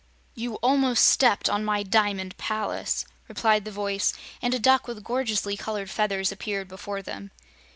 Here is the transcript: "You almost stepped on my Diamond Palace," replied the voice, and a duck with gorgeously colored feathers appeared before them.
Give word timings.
"You 0.33 0.55
almost 0.63 1.07
stepped 1.07 1.47
on 1.47 1.63
my 1.63 1.83
Diamond 1.83 2.35
Palace," 2.39 3.05
replied 3.27 3.65
the 3.65 3.71
voice, 3.71 4.15
and 4.41 4.51
a 4.51 4.57
duck 4.57 4.87
with 4.87 5.03
gorgeously 5.03 5.55
colored 5.55 5.91
feathers 5.91 6.31
appeared 6.31 6.67
before 6.67 7.03
them. 7.03 7.29